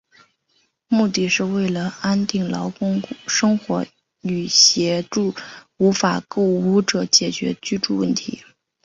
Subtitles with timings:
[0.87, 3.85] 目的是为安定劳工生活
[4.21, 5.35] 与协助
[5.77, 8.41] 无法购屋者解决居住问题。